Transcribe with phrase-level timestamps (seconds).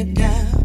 [0.00, 0.59] Look at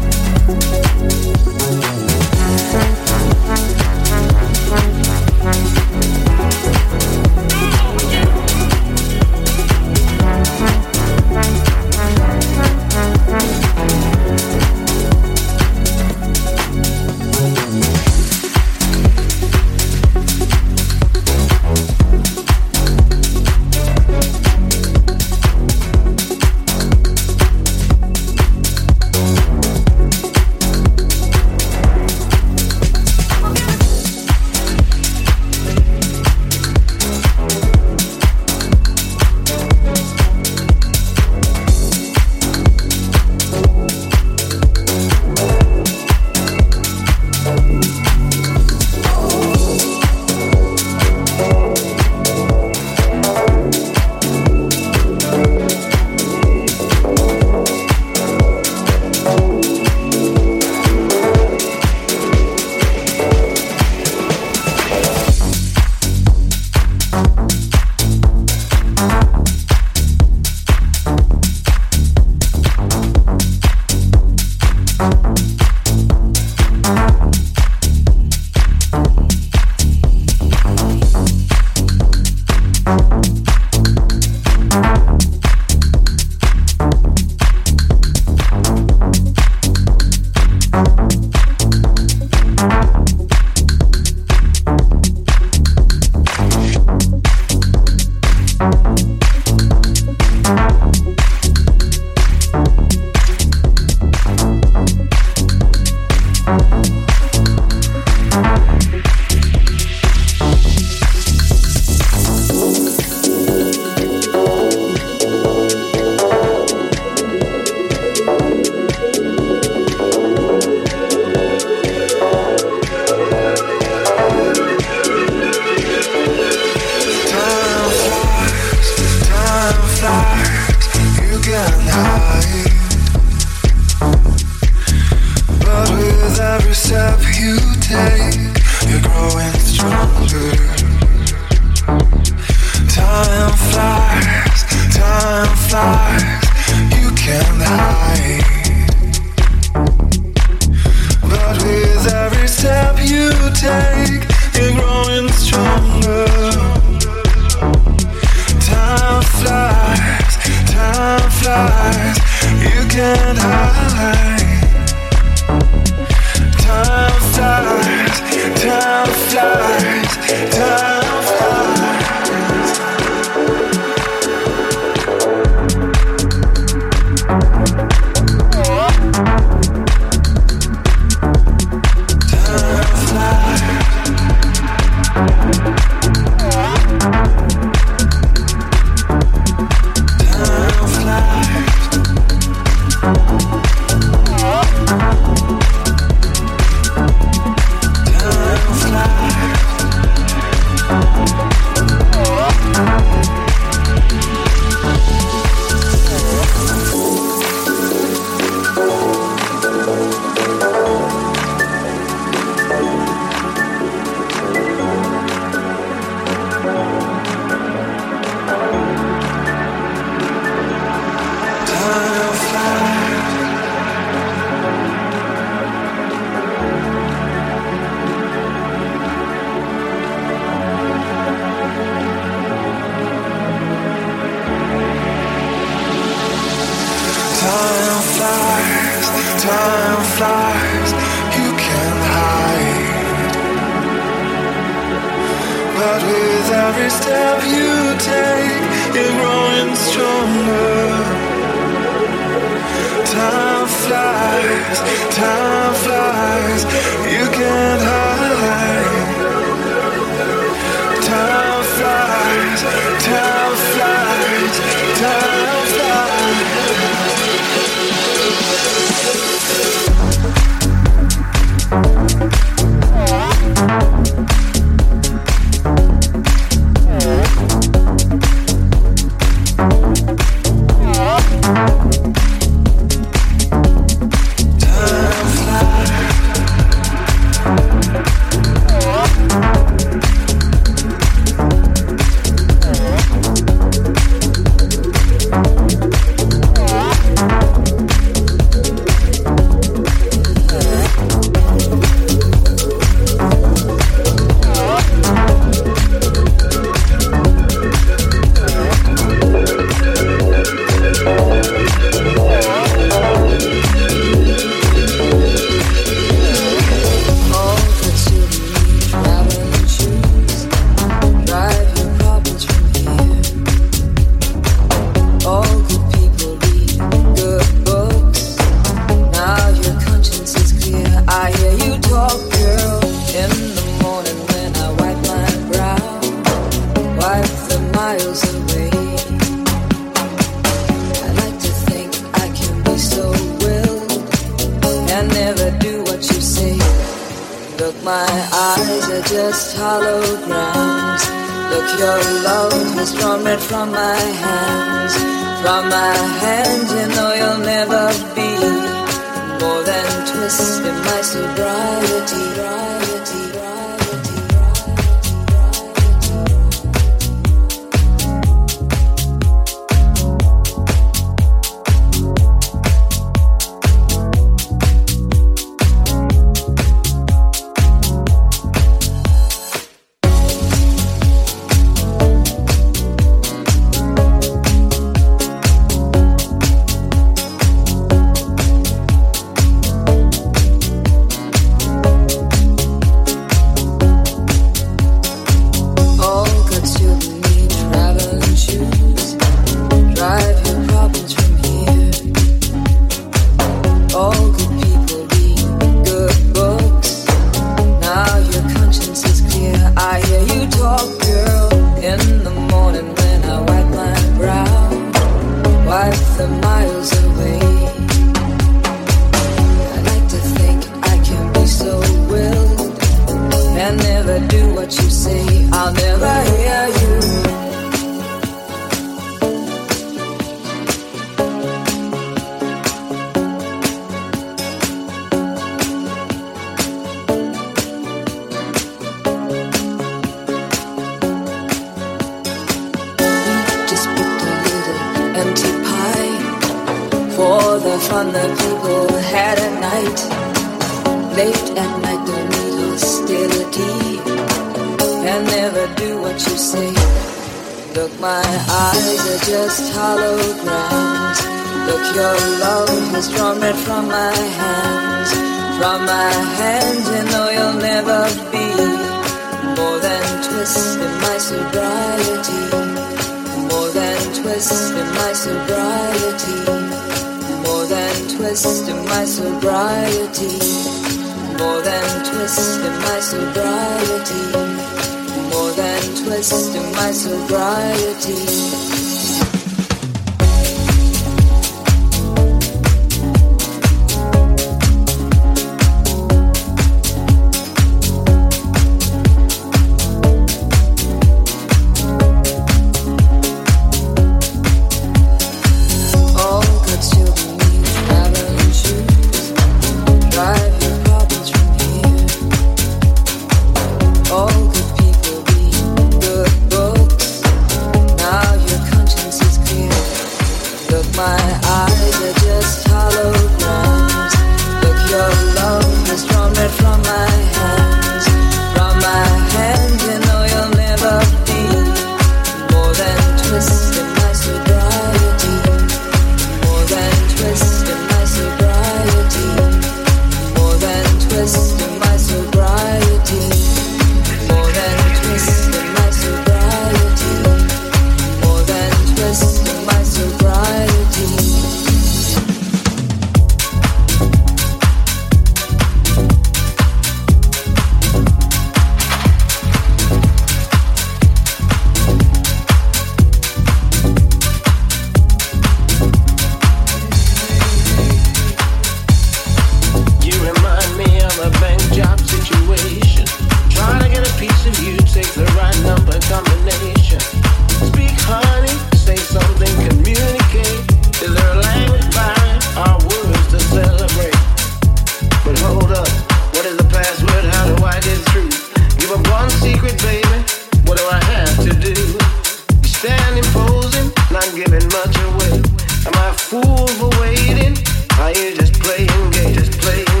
[599.61, 600.00] place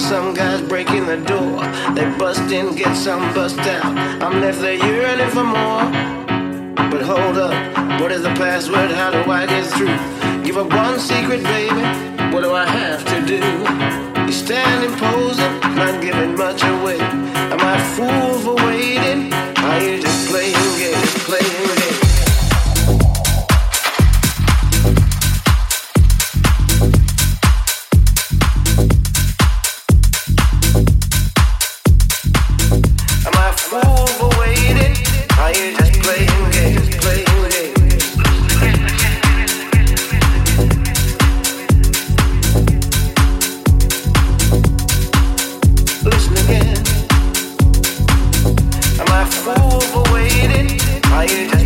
[0.00, 1.60] some guys break in the door.
[1.94, 3.96] They bust in, get some bust out.
[4.22, 5.84] I'm left there yearning for more.
[6.90, 8.90] But hold up, what is the password?
[8.92, 9.96] How do I get through?
[10.44, 11.82] Give up one secret, baby.
[12.32, 13.40] What do I have to do?
[14.26, 17.00] You standing posing, not giving much away.
[17.00, 19.17] Am I fool for waiting?
[51.30, 51.57] You